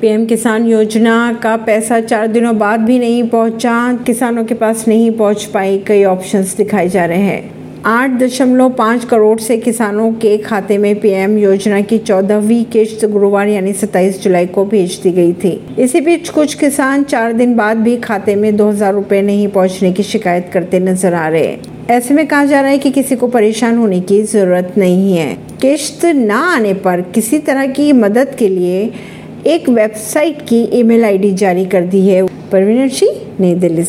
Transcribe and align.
PM 0.00 0.24
किसान 0.26 0.66
योजना 0.66 1.32
का 1.42 1.56
पैसा 1.56 1.98
चार 2.00 2.26
दिनों 2.26 2.56
बाद 2.58 2.80
भी 2.80 2.98
नहीं 2.98 3.22
पहुँचा, 3.28 3.92
किसानों 4.06 4.44
के 4.44 4.54
पास 4.54 4.86
नहीं 4.88 5.10
पहुँच 5.10 5.44
पाई, 5.44 5.78
कई 5.78 6.04
ऑप्शंस 6.04 6.56
दिखाए 6.56 6.88
जा 6.88 7.04
रहे 7.04 7.18
हैं। 7.18 7.82
आठ 7.84 8.10
दशमलव 8.10 8.70
पाँच 8.70 9.04
करोड़ 9.04 9.38
से 9.40 9.56
किसानों 9.56 10.12
के 10.12 10.36
खाते 10.38 10.78
में 10.78 11.00
पीएम 11.00 11.36
योजना 11.38 11.80
की 11.80 11.98
चौदहवीं 11.98 12.64
किश्त 12.64 13.04
गुरुवार 13.06 13.48
यानी 13.48 13.72
27 13.72 14.22
जुलाई 14.22 14.46
को 14.46 14.64
भेज 14.66 15.00
दी 15.02 15.10
गई 15.10 15.32
थी। 15.34 15.52
इसी 15.78 16.00
बीच 16.00 16.28
कुछ 16.28 16.54
किसान 16.54 17.02
चार 17.04 17.32
दिन 17.32 17.56
बाद 17.56 17.76
भी 17.76 17.96
खाते 17.98 18.36
में 18.36 18.54
दो 18.56 18.68
हज़ार 18.70 18.94
रूपए 18.94 19.22
नहीं 19.22 19.48
पहुँचने 19.48 19.92
की 19.92 20.02
शिकायत 20.02 20.50
करते 20.52 20.80
नज़र 20.80 21.14
आ 21.14 21.28
रहे 21.28 21.46
हैं। 21.46 21.86
ऐसे 21.90 22.14
में 22.14 22.26
कहा 22.26 22.44
जा 22.44 22.60
रहा 22.60 22.70
है 22.70 22.78
कि 22.78 22.90
किसी 22.90 23.16
को 23.16 23.28
परेशान 23.28 23.76
होने 23.78 24.00
की 24.00 24.22
ज़रूरत 24.22 24.74
नहीं 24.78 25.16
है। 25.16 25.34
किश्त 25.62 26.04
ना 26.06 26.40
आने 26.54 26.74
पर 26.78 27.00
किसी 27.14 27.38
तरह 27.38 27.66
की 27.66 27.92
मदद 27.92 28.34
के 28.38 28.48
लिए 28.48 28.90
एक 29.46 29.68
वेबसाइट 29.68 30.36
की 30.48 30.68
ईमेल 30.72 31.04
आईडी 31.04 31.32
जारी 31.32 31.64
कर 31.64 31.82
दी 31.82 32.00
है। 32.08 32.22
परवीन 32.52 32.88
सिंह 32.88 33.12
नई 33.40 33.54
दिल्ली 33.54 33.82
से। 33.82 33.86